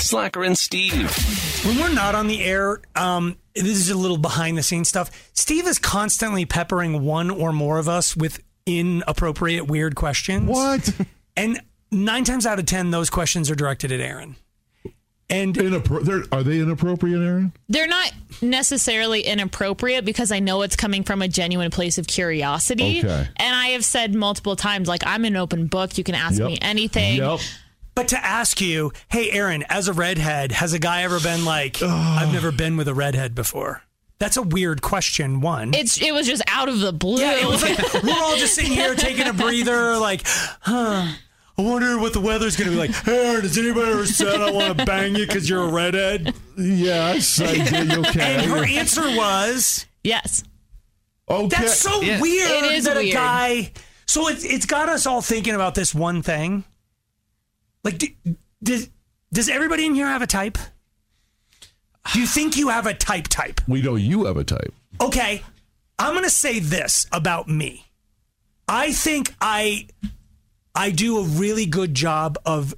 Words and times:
Slacker 0.00 0.42
and 0.44 0.56
Steve. 0.56 1.10
When 1.66 1.76
we're 1.78 1.92
not 1.94 2.14
on 2.14 2.26
the 2.28 2.42
air, 2.42 2.80
um, 2.96 3.36
this 3.54 3.66
is 3.66 3.90
a 3.90 3.96
little 3.98 4.18
behind 4.18 4.56
the 4.56 4.62
scenes 4.62 4.88
stuff. 4.88 5.10
Steve 5.34 5.66
is 5.66 5.78
constantly 5.78 6.44
peppering 6.46 7.02
one 7.04 7.30
or 7.30 7.52
more 7.52 7.78
of 7.78 7.88
us 7.88 8.16
with 8.16 8.42
inappropriate, 8.66 9.66
weird 9.66 9.94
questions. 9.94 10.48
What? 10.48 10.90
And 11.36 11.60
nine 11.92 12.24
times 12.24 12.46
out 12.46 12.58
of 12.58 12.66
ten, 12.66 12.90
those 12.90 13.10
questions 13.10 13.48
are 13.48 13.54
directed 13.54 13.92
at 13.92 14.00
Aaron. 14.00 14.34
And 15.30 15.54
Inappro- 15.54 16.02
they're- 16.02 16.24
are 16.32 16.42
they 16.42 16.58
inappropriate, 16.58 17.20
Aaron? 17.22 17.52
They're 17.68 17.86
not 17.86 18.12
necessarily 18.42 19.20
inappropriate 19.20 20.04
because 20.04 20.32
I 20.32 20.40
know 20.40 20.62
it's 20.62 20.74
coming 20.74 21.04
from 21.04 21.22
a 21.22 21.28
genuine 21.28 21.70
place 21.70 21.96
of 21.96 22.08
curiosity. 22.08 22.98
Okay. 23.04 23.28
And 23.36 23.54
I 23.54 23.68
have 23.68 23.84
said 23.84 24.16
multiple 24.16 24.56
times, 24.56 24.88
like, 24.88 25.06
I'm 25.06 25.24
an 25.26 25.36
open 25.36 25.68
book. 25.68 25.96
You 25.96 26.02
can 26.02 26.16
ask 26.16 26.42
me 26.42 26.58
anything. 26.60 27.18
Yep. 27.18 27.38
But 27.98 28.06
to 28.08 28.24
ask 28.24 28.60
you, 28.60 28.92
hey, 29.08 29.28
Aaron, 29.32 29.64
as 29.68 29.88
a 29.88 29.92
redhead, 29.92 30.52
has 30.52 30.72
a 30.72 30.78
guy 30.78 31.02
ever 31.02 31.18
been 31.18 31.44
like, 31.44 31.78
I've 31.82 32.32
never 32.32 32.52
been 32.52 32.76
with 32.76 32.86
a 32.86 32.94
redhead 32.94 33.34
before? 33.34 33.82
That's 34.20 34.36
a 34.36 34.42
weird 34.42 34.82
question, 34.82 35.40
one. 35.40 35.74
It's 35.74 36.00
it 36.00 36.14
was 36.14 36.24
just 36.28 36.42
out 36.46 36.68
of 36.68 36.78
the 36.78 36.92
blue. 36.92 37.20
yeah, 37.20 37.40
it 37.40 37.46
was 37.48 37.60
like, 37.60 37.76
we're 38.04 38.12
all 38.22 38.36
just 38.36 38.54
sitting 38.54 38.70
here 38.70 38.94
taking 38.94 39.26
a 39.26 39.32
breather, 39.32 39.96
like, 39.98 40.22
huh. 40.60 41.12
I 41.58 41.60
wonder 41.60 41.98
what 41.98 42.12
the 42.12 42.20
weather's 42.20 42.56
going 42.56 42.70
to 42.70 42.76
be 42.76 42.78
like. 42.78 43.08
Aaron, 43.08 43.40
has 43.40 43.58
anybody 43.58 43.90
ever 43.90 44.06
said 44.06 44.40
I 44.40 44.52
want 44.52 44.78
to 44.78 44.86
bang 44.86 45.16
you 45.16 45.26
because 45.26 45.50
you're 45.50 45.64
a 45.64 45.72
redhead? 45.72 46.32
Yes, 46.56 47.40
I 47.40 47.54
did. 47.54 47.92
Okay. 48.06 48.36
And 48.36 48.44
her 48.48 48.64
answer 48.64 49.02
was, 49.16 49.86
yes. 50.04 50.44
Okay. 51.28 51.48
That's 51.48 51.74
so 51.80 52.00
Yeah. 52.00 52.20
weird 52.20 52.48
It 52.64 52.72
is 52.74 52.84
that 52.84 52.96
a 52.96 53.00
weird. 53.00 53.14
guy. 53.14 53.72
So 54.06 54.28
it's 54.28 54.44
it's 54.44 54.66
got 54.66 54.88
us 54.88 55.04
all 55.04 55.20
thinking 55.20 55.56
about 55.56 55.74
this 55.74 55.92
one 55.92 56.22
thing. 56.22 56.62
Like, 57.88 57.96
do, 57.96 58.08
does 58.62 58.90
does 59.32 59.48
everybody 59.48 59.86
in 59.86 59.94
here 59.94 60.06
have 60.06 60.20
a 60.20 60.26
type? 60.26 60.58
Do 62.12 62.20
you 62.20 62.26
think 62.26 62.58
you 62.58 62.68
have 62.68 62.84
a 62.84 62.92
type? 62.92 63.28
Type? 63.28 63.62
we 63.66 63.80
know 63.80 63.96
you 63.96 64.26
have 64.26 64.36
a 64.36 64.44
type. 64.44 64.74
Okay, 65.00 65.42
I'm 65.98 66.12
gonna 66.12 66.28
say 66.28 66.58
this 66.58 67.06
about 67.12 67.48
me. 67.48 67.86
I 68.68 68.92
think 68.92 69.34
I 69.40 69.86
I 70.74 70.90
do 70.90 71.16
a 71.16 71.22
really 71.22 71.64
good 71.64 71.94
job 71.94 72.36
of 72.44 72.74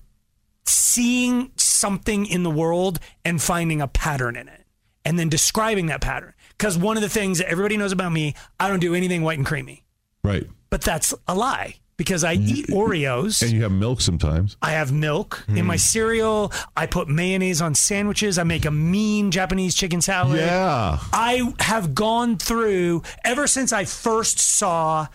seeing 0.64 1.50
something 1.56 2.24
in 2.24 2.44
the 2.44 2.50
world 2.50 3.00
and 3.24 3.42
finding 3.42 3.82
a 3.82 3.88
pattern 3.88 4.36
in 4.36 4.46
it, 4.46 4.64
and 5.04 5.18
then 5.18 5.28
describing 5.28 5.86
that 5.86 6.00
pattern. 6.00 6.34
Because 6.56 6.78
one 6.78 6.96
of 6.96 7.02
the 7.02 7.08
things 7.08 7.38
that 7.38 7.48
everybody 7.48 7.76
knows 7.76 7.90
about 7.90 8.12
me, 8.12 8.36
I 8.60 8.68
don't 8.68 8.78
do 8.78 8.94
anything 8.94 9.22
white 9.22 9.38
and 9.38 9.46
creamy. 9.46 9.82
Right. 10.22 10.46
But 10.68 10.82
that's 10.82 11.12
a 11.26 11.34
lie 11.34 11.80
because 12.00 12.24
I 12.24 12.32
eat 12.32 12.66
Oreos. 12.70 13.42
And 13.42 13.50
you 13.50 13.62
have 13.62 13.72
milk 13.72 14.00
sometimes. 14.00 14.56
I 14.62 14.70
have 14.70 14.90
milk 14.90 15.44
in 15.48 15.66
my 15.66 15.74
hmm. 15.74 15.78
cereal. 15.80 16.50
I 16.74 16.86
put 16.86 17.10
mayonnaise 17.10 17.60
on 17.60 17.74
sandwiches. 17.74 18.38
I 18.38 18.42
make 18.44 18.64
a 18.64 18.70
mean 18.70 19.30
Japanese 19.30 19.74
chicken 19.74 20.00
salad. 20.00 20.38
Yeah. 20.38 20.98
I 21.12 21.52
have 21.60 21.94
gone 21.94 22.38
through 22.38 23.02
ever 23.22 23.46
since 23.46 23.70
I 23.70 23.84
first 23.84 24.38
saw 24.38 25.08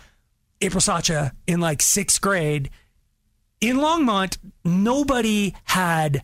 April 0.60 0.80
Sacha 0.80 1.32
in 1.48 1.58
like 1.58 1.82
sixth 1.82 2.20
grade. 2.20 2.70
In 3.60 3.78
Longmont, 3.78 4.38
nobody 4.64 5.56
had 5.64 6.22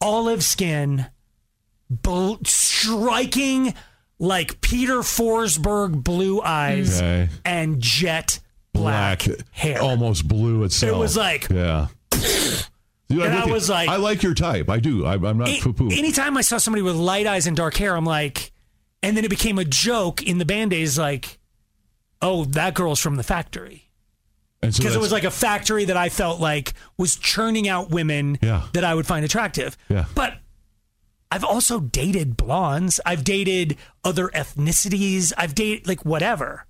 olive 0.00 0.42
skin, 0.42 1.08
bl- 1.90 2.36
striking 2.46 3.74
like 4.18 4.62
Peter 4.62 5.00
Forsberg 5.00 6.02
blue 6.02 6.40
eyes 6.40 7.02
Okay. 7.02 7.28
and 7.44 7.82
jet 7.82 8.38
black, 8.76 9.26
hair. 9.50 9.80
Almost 9.82 10.26
blue 10.28 10.64
itself. 10.64 10.92
It 10.94 10.98
was 10.98 11.16
like- 11.16 11.48
yeah. 11.50 11.88
Dude, 13.08 13.22
And 13.22 13.34
I 13.34 13.44
you. 13.46 13.52
was 13.52 13.68
like- 13.70 13.88
I 13.88 13.96
like 13.96 14.22
your 14.22 14.34
type. 14.34 14.68
I 14.68 14.80
do. 14.80 15.06
I, 15.06 15.14
I'm 15.14 15.38
not 15.38 15.48
poo 15.60 15.72
poo. 15.72 15.88
anytime 15.90 16.36
I 16.36 16.40
saw 16.40 16.58
somebody 16.58 16.82
with 16.82 16.96
light 16.96 17.26
eyes 17.26 17.46
and 17.46 17.56
dark 17.56 17.76
hair, 17.76 17.96
I'm 17.96 18.04
like, 18.04 18.50
and 19.02 19.16
then 19.16 19.24
it 19.24 19.30
became 19.30 19.58
a 19.58 19.64
joke 19.64 20.22
in 20.22 20.38
the 20.38 20.44
band 20.44 20.72
days, 20.72 20.98
like, 20.98 21.38
oh, 22.20 22.44
that 22.46 22.74
girl's 22.74 23.00
from 23.00 23.14
the 23.16 23.22
factory. 23.22 23.84
And 24.62 24.74
so 24.74 24.80
Because 24.82 24.96
it 24.96 24.98
was 25.00 25.12
like 25.12 25.22
a 25.24 25.30
factory 25.30 25.84
that 25.84 25.96
I 25.96 26.08
felt 26.08 26.40
like 26.40 26.72
was 26.98 27.14
churning 27.14 27.68
out 27.68 27.90
women 27.90 28.38
Yeah. 28.42 28.62
that 28.72 28.82
I 28.82 28.94
would 28.94 29.06
find 29.06 29.24
attractive. 29.24 29.76
Yeah. 29.88 30.06
But 30.16 30.38
I've 31.30 31.44
also 31.44 31.78
dated 31.78 32.36
blondes. 32.36 32.98
I've 33.06 33.22
dated 33.22 33.76
other 34.02 34.28
ethnicities. 34.28 35.32
I've 35.36 35.54
dated 35.54 35.86
like 35.86 36.04
whatever. 36.04 36.66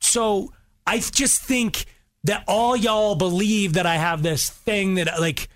So 0.00 0.52
I 0.86 0.98
just 0.98 1.42
think 1.42 1.86
that 2.24 2.44
all 2.46 2.76
y'all 2.76 3.14
believe 3.14 3.74
that 3.74 3.86
I 3.86 3.96
have 3.96 4.22
this 4.22 4.50
thing 4.50 4.94
that 4.96 5.20
like 5.20 5.48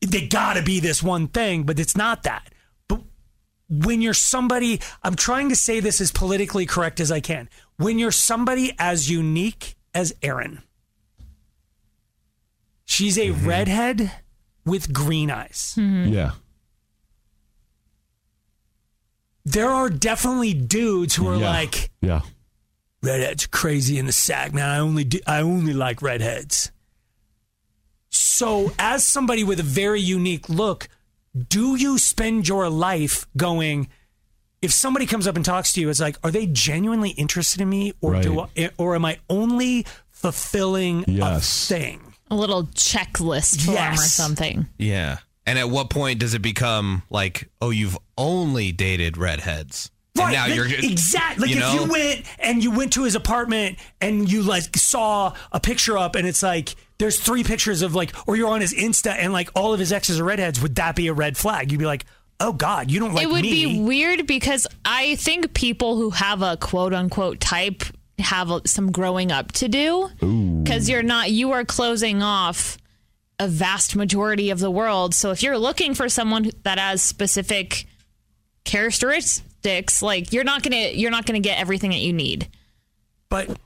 they 0.00 0.26
gotta 0.26 0.62
be 0.62 0.80
this 0.80 1.02
one 1.02 1.28
thing, 1.28 1.64
but 1.64 1.78
it's 1.78 1.96
not 1.96 2.22
that. 2.22 2.52
But 2.88 3.00
when 3.68 4.00
you're 4.00 4.14
somebody, 4.14 4.80
I'm 5.02 5.16
trying 5.16 5.48
to 5.50 5.56
say 5.56 5.80
this 5.80 6.00
as 6.00 6.12
politically 6.12 6.66
correct 6.66 7.00
as 7.00 7.12
I 7.12 7.20
can. 7.20 7.48
When 7.76 7.98
you're 7.98 8.12
somebody 8.12 8.72
as 8.78 9.10
unique 9.10 9.76
as 9.94 10.14
Erin, 10.22 10.62
she's 12.84 13.18
a 13.18 13.28
mm-hmm. 13.28 13.46
redhead 13.48 14.12
with 14.64 14.92
green 14.92 15.30
eyes. 15.30 15.74
Mm-hmm. 15.76 16.12
yeah. 16.12 16.32
There 19.44 19.70
are 19.70 19.88
definitely 19.88 20.52
dudes 20.52 21.14
who 21.14 21.26
are 21.26 21.36
yeah. 21.36 21.50
like, 21.50 21.90
yeah. 22.02 22.20
Redheads 23.08 23.44
are 23.44 23.48
crazy 23.48 23.98
in 23.98 24.06
the 24.06 24.12
sack, 24.12 24.52
man. 24.52 24.68
I 24.68 24.78
only 24.78 25.04
do, 25.04 25.18
I 25.26 25.40
only 25.40 25.72
like 25.72 26.02
redheads. 26.02 26.70
So, 28.10 28.72
as 28.78 29.04
somebody 29.04 29.44
with 29.44 29.60
a 29.60 29.64
very 29.64 30.00
unique 30.00 30.48
look, 30.48 30.88
do 31.48 31.76
you 31.76 31.98
spend 31.98 32.48
your 32.48 32.68
life 32.68 33.26
going? 33.36 33.88
If 34.62 34.72
somebody 34.72 35.06
comes 35.06 35.26
up 35.26 35.36
and 35.36 35.44
talks 35.44 35.72
to 35.74 35.80
you, 35.80 35.88
it's 35.88 36.00
like, 36.00 36.16
are 36.24 36.30
they 36.30 36.46
genuinely 36.46 37.10
interested 37.10 37.60
in 37.60 37.68
me, 37.68 37.92
or 38.00 38.20
do 38.20 38.40
I, 38.40 38.70
or 38.78 38.94
am 38.94 39.04
I 39.04 39.18
only 39.30 39.86
fulfilling 40.08 41.04
Yes. 41.06 41.70
a 41.70 41.74
thing? 41.74 42.14
A 42.30 42.34
little 42.34 42.64
checklist 42.64 43.62
form 43.62 43.76
or 43.76 43.80
Yes. 43.80 44.12
something. 44.12 44.66
Yeah. 44.78 45.18
And 45.46 45.58
at 45.58 45.70
what 45.70 45.90
point 45.90 46.18
does 46.18 46.34
it 46.34 46.42
become 46.42 47.02
like, 47.08 47.50
oh, 47.60 47.70
you've 47.70 47.96
only 48.18 48.72
dated 48.72 49.16
redheads? 49.16 49.90
And 50.24 50.32
now 50.32 50.46
you're 50.46 50.66
exactly 50.66 51.46
like 51.46 51.50
you 51.50 51.56
if 51.56 51.62
know? 51.62 51.84
you 51.84 51.90
went 51.90 52.22
and 52.38 52.62
you 52.62 52.70
went 52.70 52.92
to 52.94 53.04
his 53.04 53.14
apartment 53.14 53.78
and 54.00 54.30
you 54.30 54.42
like 54.42 54.76
saw 54.76 55.34
a 55.52 55.60
picture 55.60 55.96
up 55.98 56.14
and 56.14 56.26
it's 56.26 56.42
like 56.42 56.74
there's 56.98 57.18
three 57.20 57.44
pictures 57.44 57.82
of 57.82 57.94
like 57.94 58.12
or 58.26 58.36
you're 58.36 58.48
on 58.48 58.60
his 58.60 58.74
Insta 58.74 59.14
and 59.16 59.32
like 59.32 59.50
all 59.54 59.72
of 59.72 59.80
his 59.80 59.92
exes 59.92 60.20
are 60.20 60.24
redheads, 60.24 60.60
would 60.60 60.74
that 60.76 60.96
be 60.96 61.08
a 61.08 61.12
red 61.12 61.36
flag? 61.36 61.70
You'd 61.70 61.78
be 61.78 61.86
like, 61.86 62.04
oh 62.40 62.52
God, 62.52 62.90
you 62.90 63.00
don't 63.00 63.14
like 63.14 63.26
me. 63.26 63.30
it 63.30 63.32
would 63.32 63.42
me. 63.42 63.50
be 63.66 63.80
weird 63.80 64.26
because 64.26 64.66
I 64.84 65.16
think 65.16 65.54
people 65.54 65.96
who 65.96 66.10
have 66.10 66.42
a 66.42 66.56
quote 66.56 66.94
unquote 66.94 67.40
type 67.40 67.82
have 68.18 68.50
some 68.66 68.90
growing 68.90 69.30
up 69.30 69.52
to 69.52 69.68
do 69.68 70.08
because 70.62 70.88
you're 70.88 71.04
not 71.04 71.30
you 71.30 71.52
are 71.52 71.64
closing 71.64 72.22
off 72.22 72.76
a 73.38 73.46
vast 73.46 73.94
majority 73.94 74.50
of 74.50 74.58
the 74.58 74.70
world. 74.70 75.14
So 75.14 75.30
if 75.30 75.42
you're 75.42 75.58
looking 75.58 75.94
for 75.94 76.08
someone 76.08 76.50
that 76.64 76.78
has 76.78 77.02
specific 77.02 77.86
characteristics, 78.64 79.47
like 80.02 80.32
you're 80.32 80.44
not 80.44 80.62
gonna 80.62 80.90
you're 80.90 81.10
not 81.10 81.26
gonna 81.26 81.40
get 81.40 81.58
everything 81.58 81.90
that 81.90 82.00
you 82.00 82.12
need. 82.12 82.48
but 83.28 83.58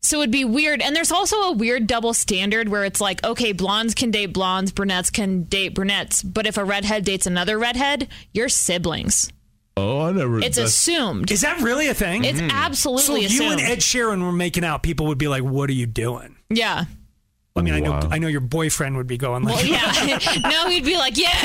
So 0.00 0.18
it'd 0.20 0.30
be 0.30 0.44
weird. 0.44 0.80
And 0.80 0.94
there's 0.94 1.12
also 1.12 1.36
a 1.36 1.52
weird 1.52 1.86
double 1.86 2.14
standard 2.14 2.68
where 2.68 2.84
it's 2.84 3.00
like, 3.00 3.24
okay, 3.24 3.52
blondes 3.52 3.94
can 3.94 4.10
date 4.10 4.32
blondes, 4.32 4.72
brunettes 4.72 5.10
can 5.10 5.44
date 5.44 5.74
brunettes, 5.74 6.22
but 6.22 6.46
if 6.46 6.56
a 6.56 6.64
redhead 6.64 7.04
dates 7.04 7.26
another 7.26 7.58
redhead, 7.58 8.08
you're 8.32 8.48
siblings. 8.48 9.32
Oh, 9.76 10.02
I 10.02 10.12
never. 10.12 10.38
It's 10.38 10.56
that's- 10.56 10.70
assumed. 10.70 11.30
is 11.30 11.42
that 11.42 11.60
really 11.60 11.88
a 11.88 11.94
thing? 11.94 12.24
It's 12.24 12.38
mm-hmm. 12.38 12.48
so 12.48 12.56
absolutely 12.56 13.24
if 13.26 13.32
you 13.32 13.42
and 13.44 13.60
Ed 13.60 13.80
Sheeran 13.80 14.22
were 14.24 14.32
making 14.32 14.64
out, 14.64 14.82
people 14.82 15.06
would 15.06 15.18
be 15.18 15.28
like, 15.28 15.42
What 15.42 15.68
are 15.68 15.74
you 15.74 15.86
doing? 15.86 16.36
yeah. 16.48 16.84
I 17.56 17.62
mean, 17.62 17.74
I 17.74 17.80
know 17.80 18.00
I 18.10 18.18
know 18.18 18.28
your 18.28 18.40
boyfriend 18.40 18.96
would 18.96 19.06
be 19.06 19.16
going 19.16 19.42
like 19.44 19.56
Well, 19.56 19.64
yeah. 19.64 20.18
no, 20.50 20.68
he'd 20.68 20.84
be 20.84 20.96
like, 20.96 21.16
yeah. 21.16 21.30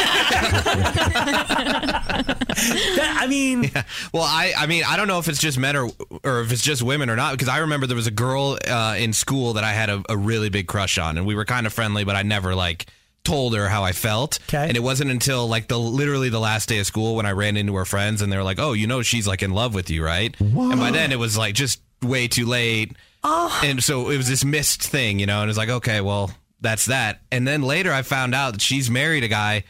that. 1.82 3.18
I 3.22 3.28
mean, 3.28 3.72
Well, 4.14 4.24
I, 4.24 4.54
I 4.58 4.68
mean, 4.68 4.84
I 4.88 4.98
don't 4.98 5.08
know 5.08 5.20
if 5.20 5.28
it's 5.28 5.40
just 5.40 5.58
men 5.58 5.76
or 5.76 5.90
or 6.24 6.42
if 6.42 6.52
it's 6.52 6.62
just 6.62 6.82
women 6.84 7.10
or 7.10 7.16
not 7.16 7.32
because 7.34 7.48
I 7.48 7.60
remember 7.60 7.88
there 7.88 7.96
was 7.96 8.08
a 8.08 8.12
girl 8.12 8.58
uh, 8.68 8.96
in 8.98 9.14
school 9.14 9.54
that 9.54 9.64
I 9.64 9.72
had 9.74 9.90
a, 9.90 10.04
a 10.10 10.18
really 10.18 10.50
big 10.50 10.68
crush 10.68 10.98
on, 10.98 11.18
and 11.18 11.26
we 11.26 11.36
were 11.36 11.46
kind 11.46 11.66
of 11.66 11.74
friendly, 11.74 12.04
but 12.04 12.16
I 12.16 12.24
never 12.24 12.56
like 12.56 12.88
told 13.24 13.56
her 13.56 13.70
how 13.70 13.84
I 13.84 13.92
felt. 13.92 14.40
'Kay. 14.48 14.68
And 14.68 14.76
it 14.76 14.84
wasn't 14.84 15.12
until 15.12 15.48
like 15.48 15.68
the 15.68 15.80
literally 15.80 16.30
the 16.30 16.40
last 16.40 16.70
day 16.70 16.80
of 16.80 16.86
school 16.88 17.16
when 17.16 17.26
I 17.26 17.32
ran 17.32 17.56
into 17.58 17.76
her 17.76 17.86
friends 17.86 18.22
and 18.22 18.32
they 18.32 18.38
were 18.38 18.44
like, 18.44 18.60
"Oh, 18.60 18.74
you 18.74 18.88
know 18.88 19.02
she's 19.02 19.28
like 19.28 19.44
in 19.44 19.52
love 19.52 19.74
with 19.74 19.90
you, 19.90 20.04
right?" 20.04 20.36
And 20.40 20.80
by 20.80 20.92
then 20.92 21.12
it 21.12 21.20
was 21.20 21.38
like 21.38 21.56
just 21.56 21.82
way 22.02 22.28
too 22.28 22.46
late. 22.46 22.94
Oh. 23.24 23.62
And 23.64 23.84
so 23.84 24.10
it 24.10 24.18
was 24.18 24.28
this 24.28 24.44
missed 24.44 24.84
thing, 24.84 25.20
you 25.20 25.26
know, 25.26 25.42
and 25.42 25.50
it's 25.50 25.58
like, 25.58 25.70
"Okay, 25.70 26.02
well, 26.02 26.32
that's 26.60 26.86
that." 26.88 27.22
And 27.32 27.48
then 27.48 27.62
later 27.62 27.94
I 27.94 28.02
found 28.02 28.34
out 28.34 28.54
that 28.54 28.62
she's 28.62 28.90
married 28.90 29.24
a 29.24 29.28
guy 29.28 29.64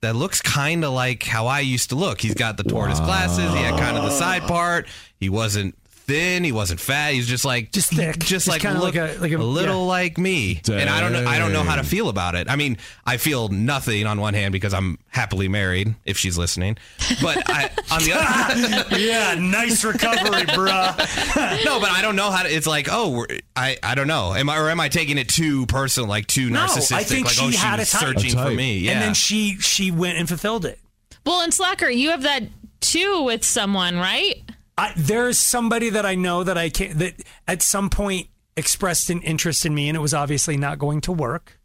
that 0.00 0.16
looks 0.16 0.42
kind 0.42 0.84
of 0.84 0.92
like 0.92 1.22
how 1.22 1.46
I 1.46 1.60
used 1.60 1.90
to 1.90 1.94
look. 1.94 2.20
He's 2.20 2.34
got 2.34 2.56
the 2.56 2.64
tortoise 2.64 3.00
glasses. 3.00 3.52
He 3.54 3.62
had 3.62 3.78
kind 3.78 3.96
of 3.96 4.02
the 4.02 4.10
side 4.10 4.42
part. 4.42 4.88
He 5.16 5.28
wasn't 5.28 5.76
thin. 6.12 6.44
He 6.44 6.52
wasn't 6.52 6.80
fat. 6.80 7.14
He's 7.14 7.26
just 7.26 7.44
like 7.44 7.72
Just 7.72 7.92
thick. 7.94 8.18
just 8.18 8.28
Just 8.28 8.48
like 8.48 8.62
look, 8.64 8.94
like 8.94 8.96
a- 8.96 9.16
like 9.20 9.32
a- 9.32 9.38
little 9.38 9.80
yeah. 9.80 9.86
like 9.86 10.18
me. 10.18 10.60
And 10.70 10.88
I 10.90 11.00
don't 11.00 11.12
know. 11.12 11.24
I 11.26 11.38
don't 11.38 11.52
know 11.52 11.62
how 11.62 11.76
to 11.76 11.82
feel 11.84 12.08
about 12.08 12.34
it. 12.34 12.48
I 12.50 12.56
mean, 12.56 12.76
I 13.06 13.16
feel 13.16 13.48
nothing 13.48 14.06
on 14.06 14.20
one 14.20 14.34
hand 14.34 14.52
because 14.52 14.74
I'm 14.74 14.98
happily 15.08 15.48
married. 15.48 15.94
If 16.04 16.18
she's 16.18 16.36
listening, 16.36 16.76
but 17.22 17.48
I, 17.48 17.70
on 17.90 18.02
the 18.02 18.12
other. 18.14 18.96
yeah, 18.98 19.34
nice 19.38 19.84
recovery, 19.84 20.42
bruh. 20.42 21.64
No, 21.64 21.80
but 21.80 21.90
I 21.90 22.02
don't 22.02 22.16
know 22.16 22.30
how 22.30 22.42
to. 22.42 22.48
It's 22.54 22.66
like, 22.66 22.88
oh, 22.90 23.10
we're, 23.10 23.26
I, 23.56 23.76
I 23.82 23.94
don't 23.94 24.08
know. 24.08 24.34
Am 24.34 24.48
I 24.50 24.58
or 24.58 24.68
am 24.70 24.80
I 24.80 24.88
taking 24.88 25.16
it 25.18 25.28
too 25.28 25.66
personal, 25.66 26.08
like 26.08 26.26
too 26.26 26.50
No, 26.50 26.64
I 26.64 27.02
think 27.04 27.26
like, 27.26 27.34
she 27.34 27.46
oh, 27.46 27.50
she 27.50 27.56
had 27.56 27.78
was 27.78 27.88
a 27.88 27.96
type. 27.96 28.02
searching 28.02 28.38
A 28.38 28.44
for 28.44 28.50
me. 28.50 28.78
Yeah. 28.78 28.92
And 28.92 29.02
then 29.02 29.14
she 29.14 29.56
she 29.60 29.90
went 29.90 30.18
and 30.18 30.28
fulfilled 30.28 30.64
it. 30.66 30.78
Well, 31.24 31.40
and 31.42 31.52
Slacker, 31.54 31.88
you 31.88 32.10
have 32.10 32.22
that 32.22 32.42
too 32.80 33.22
with 33.22 33.44
someone, 33.44 33.96
right? 33.96 34.41
I, 34.78 34.92
there's 34.96 35.38
somebody 35.38 35.90
that 35.90 36.06
I 36.06 36.14
know 36.14 36.44
that 36.44 36.56
I 36.56 36.70
can 36.70 36.98
that 36.98 37.22
at 37.46 37.62
some 37.62 37.90
point 37.90 38.28
expressed 38.56 39.10
an 39.10 39.20
interest 39.22 39.66
in 39.66 39.74
me, 39.74 39.88
and 39.88 39.96
it 39.96 40.00
was 40.00 40.14
obviously 40.14 40.56
not 40.56 40.78
going 40.78 41.00
to 41.02 41.12
work. 41.12 41.58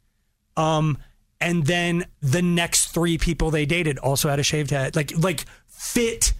Um, 0.56 0.98
and 1.39 1.65
then 1.65 2.06
the 2.21 2.42
next 2.42 2.88
three 2.88 3.18
people 3.18 3.51
they 3.51 3.65
dated 3.65 3.98
also 4.00 4.30
had 4.30 4.39
a 4.39 4.44
shaved 4.44 4.71
head, 4.71 4.95
like 4.95 5.18
like 5.18 5.45
fit 5.68 6.33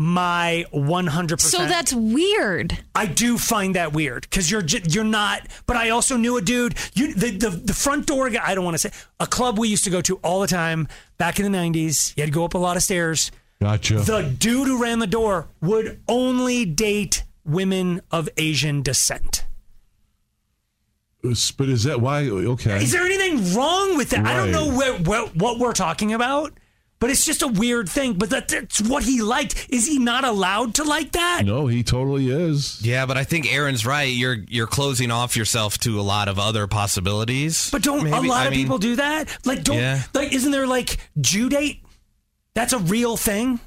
my 0.00 0.64
100%. 0.72 1.40
So 1.40 1.58
that's 1.66 1.92
weird. 1.92 2.78
I 2.94 3.06
do 3.06 3.36
find 3.36 3.74
that 3.74 3.92
weird 3.92 4.22
because 4.22 4.48
you're 4.48 4.64
you're 4.64 5.04
not. 5.04 5.46
But 5.66 5.76
I 5.76 5.90
also 5.90 6.16
knew 6.16 6.36
a 6.36 6.40
dude. 6.40 6.76
You 6.94 7.14
the 7.14 7.30
the, 7.30 7.50
the 7.50 7.74
front 7.74 8.06
door 8.06 8.30
guy. 8.30 8.40
I 8.44 8.54
don't 8.54 8.64
want 8.64 8.74
to 8.74 8.78
say 8.78 8.90
a 9.18 9.26
club 9.26 9.58
we 9.58 9.68
used 9.68 9.84
to 9.84 9.90
go 9.90 10.00
to 10.02 10.16
all 10.22 10.40
the 10.40 10.46
time 10.46 10.88
back 11.18 11.40
in 11.40 11.50
the 11.50 11.58
90s. 11.58 12.16
You 12.16 12.22
had 12.22 12.32
to 12.32 12.34
go 12.34 12.44
up 12.44 12.54
a 12.54 12.58
lot 12.58 12.76
of 12.76 12.82
stairs. 12.82 13.30
Gotcha. 13.60 13.94
The 14.00 14.22
dude 14.22 14.68
who 14.68 14.80
ran 14.82 14.98
the 15.00 15.06
door 15.06 15.48
would 15.60 16.00
only 16.08 16.64
date 16.64 17.24
women 17.44 18.00
of 18.10 18.28
Asian 18.36 18.82
descent. 18.82 19.44
but 21.22 21.68
is 21.68 21.84
that 21.84 22.00
why? 22.00 22.28
Okay. 22.28 22.82
Is 22.82 22.92
there 22.92 23.02
anything 23.04 23.54
wrong 23.56 23.96
with 23.96 24.10
that? 24.10 24.24
I 24.26 24.36
don't 24.36 24.52
know 24.52 24.76
where, 24.76 24.94
where, 24.98 25.26
what 25.28 25.58
we're 25.58 25.72
talking 25.72 26.12
about, 26.14 26.52
but 27.00 27.10
it's 27.10 27.24
just 27.26 27.42
a 27.42 27.48
weird 27.48 27.88
thing. 27.88 28.14
But 28.14 28.30
that, 28.30 28.46
that's 28.48 28.80
what 28.80 29.02
he 29.02 29.22
liked. 29.22 29.66
Is 29.70 29.86
he 29.88 29.98
not 29.98 30.24
allowed 30.24 30.74
to 30.76 30.84
like 30.84 31.12
that? 31.12 31.42
no, 31.44 31.66
he 31.66 31.82
totally 31.82 32.30
is. 32.30 32.80
Yeah, 32.84 33.06
but 33.06 33.16
I 33.16 33.24
think 33.24 33.52
Aaron's 33.52 33.84
right. 33.84 34.04
You're 34.04 34.36
you're 34.48 34.66
closing 34.68 35.10
off 35.10 35.36
yourself 35.36 35.78
to 35.78 35.98
a 35.98 36.02
lot 36.02 36.28
of 36.28 36.38
other 36.38 36.66
possibilities. 36.68 37.70
But 37.72 37.82
don't 37.82 38.06
a 38.06 38.20
lot 38.20 38.42
I 38.42 38.46
of 38.46 38.50
mean, 38.52 38.60
people 38.62 38.78
do 38.78 38.96
that? 38.96 39.36
Like, 39.44 39.64
don't 39.64 39.78
Yeah. 39.78 40.02
like? 40.14 40.32
Isn't 40.32 40.52
there 40.52 40.66
like 40.68 40.98
Jew 41.20 41.48
date? 41.48 41.82
That's 42.58 42.72
a 42.72 42.78
real 42.78 43.16
thing, 43.16 43.60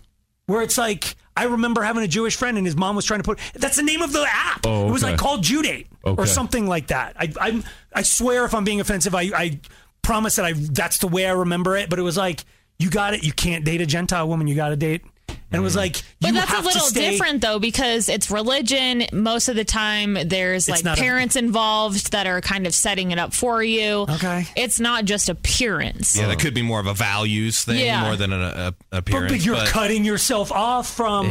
where 0.47 0.61
it's 0.61 0.77
like 0.77 1.15
I 1.37 1.45
remember 1.45 1.81
having 1.81 2.03
a 2.03 2.09
Jewish 2.09 2.35
friend 2.35 2.57
and 2.57 2.65
his 2.67 2.75
mom 2.75 2.97
was 2.97 3.05
trying 3.05 3.21
to 3.21 3.23
put. 3.23 3.39
That's 3.53 3.77
the 3.77 3.83
name 3.83 4.01
of 4.01 4.11
the 4.11 4.27
app. 4.29 4.65
Oh, 4.65 4.89
It 4.89 4.91
was 4.91 5.01
like 5.01 5.17
called 5.17 5.43
Jew 5.43 5.61
date 5.61 5.87
or 6.03 6.25
something 6.27 6.67
like 6.67 6.87
that. 6.87 7.15
I 7.17 7.31
I 7.39 7.63
I 7.95 8.01
swear 8.01 8.43
if 8.43 8.53
I'm 8.53 8.65
being 8.65 8.81
offensive, 8.81 9.15
I 9.15 9.21
I 9.33 9.59
promise 10.01 10.35
that 10.35 10.43
I 10.45 10.51
that's 10.53 10.97
the 10.97 11.07
way 11.07 11.25
I 11.25 11.31
remember 11.31 11.77
it. 11.77 11.89
But 11.89 11.99
it 11.99 12.01
was 12.01 12.17
like 12.17 12.43
you 12.79 12.89
got 12.89 13.13
it. 13.13 13.23
You 13.23 13.31
can't 13.31 13.63
date 13.63 13.79
a 13.79 13.85
Gentile 13.85 14.27
woman. 14.27 14.47
You 14.47 14.55
got 14.55 14.69
to 14.69 14.75
date. 14.75 15.05
And 15.53 15.59
it 15.59 15.63
was 15.63 15.75
like 15.75 16.01
But 16.21 16.33
that's 16.33 16.49
a 16.49 16.55
have 16.55 16.61
to 16.63 16.67
little 16.67 16.87
stay- 16.87 17.11
different 17.11 17.41
though 17.41 17.59
because 17.59 18.07
it's 18.07 18.31
religion. 18.31 19.03
Most 19.11 19.49
of 19.49 19.55
the 19.57 19.65
time, 19.65 20.17
there's 20.25 20.69
like 20.69 20.83
not 20.85 20.97
a- 20.97 21.01
parents 21.01 21.35
involved 21.35 22.11
that 22.13 22.25
are 22.25 22.39
kind 22.39 22.65
of 22.65 22.73
setting 22.73 23.11
it 23.11 23.19
up 23.19 23.33
for 23.33 23.61
you. 23.61 24.05
Okay. 24.09 24.47
It's 24.55 24.79
not 24.79 25.03
just 25.05 25.27
appearance. 25.27 26.15
Yeah, 26.15 26.27
that 26.27 26.39
could 26.39 26.53
be 26.53 26.61
more 26.61 26.79
of 26.79 26.87
a 26.87 26.93
values 26.93 27.63
thing 27.65 27.85
Yeah. 27.85 28.01
more 28.01 28.15
than 28.15 28.31
an 28.31 28.41
a, 28.41 28.73
But, 28.89 28.97
appearance. 28.99 29.31
but 29.33 29.45
you're 29.45 29.55
but- 29.55 29.67
cutting 29.67 30.05
yourself 30.05 30.51
off 30.53 30.89
from 30.89 31.25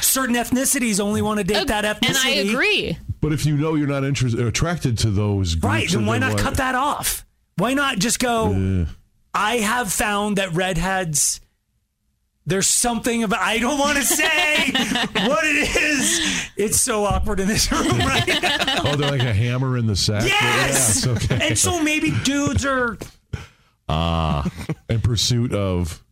certain 0.00 0.36
ethnicities. 0.36 1.00
Only 1.00 1.20
want 1.22 1.38
to 1.38 1.44
date 1.44 1.66
that 1.66 1.84
ethnicity. 1.84 2.08
and 2.08 2.16
I 2.18 2.28
agree. 2.52 2.96
But 3.20 3.32
if 3.32 3.44
you 3.44 3.56
know 3.56 3.74
you're 3.74 3.88
not 3.88 4.04
interested, 4.04 4.38
attracted 4.46 4.98
to 4.98 5.10
those 5.10 5.54
groups, 5.54 5.64
Right. 5.64 5.90
Then 5.90 6.06
why 6.06 6.18
not 6.18 6.34
why- 6.34 6.38
cut 6.42 6.54
that 6.58 6.74
off? 6.76 7.24
Why 7.56 7.74
not 7.74 7.98
just 7.98 8.18
go? 8.20 8.86
I 9.34 9.56
have 9.56 9.92
found 9.92 10.38
that 10.38 10.52
redheads. 10.54 11.40
There's 12.46 12.66
something 12.66 13.22
about 13.22 13.40
I 13.40 13.58
don't 13.58 13.78
want 13.78 13.96
to 13.96 14.04
say 14.04 14.70
what 15.26 15.44
it 15.44 15.76
is. 15.76 16.50
It's 16.56 16.78
so 16.80 17.04
awkward 17.04 17.40
in 17.40 17.48
this 17.48 17.72
room 17.72 17.98
right 18.00 18.26
now. 18.42 18.82
Oh, 18.84 18.96
they're 18.96 19.10
like 19.10 19.22
a 19.22 19.32
hammer 19.32 19.78
in 19.78 19.86
the 19.86 19.96
sack. 19.96 20.24
Yes. 20.24 21.06
Yes, 21.06 21.06
okay. 21.06 21.48
And 21.48 21.58
so 21.58 21.82
maybe 21.82 22.10
dudes 22.24 22.66
are 22.66 22.98
Ah, 23.88 24.50
in 24.88 25.00
pursuit 25.00 25.52
of 25.54 26.02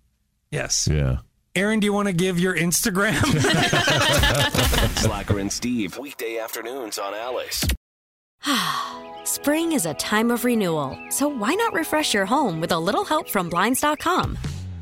yes. 0.50 0.88
yeah. 0.90 1.18
Aaron, 1.54 1.80
do 1.80 1.84
you 1.84 1.92
want 1.92 2.08
to 2.08 2.14
give 2.14 2.38
your 2.40 2.56
Instagram? 2.56 3.14
Slacker 4.98 5.38
and 5.38 5.52
Steve, 5.52 5.98
weekday 5.98 6.38
afternoons 6.38 6.98
on 6.98 7.12
Alice. 7.14 7.64
Spring 9.24 9.72
is 9.72 9.84
a 9.86 9.92
time 9.94 10.30
of 10.30 10.44
renewal, 10.46 10.98
so 11.10 11.28
why 11.28 11.52
not 11.54 11.74
refresh 11.74 12.14
your 12.14 12.24
home 12.26 12.60
with 12.60 12.72
a 12.72 12.78
little 12.78 13.04
help 13.04 13.28
from 13.28 13.48
Blinds.com? 13.50 14.38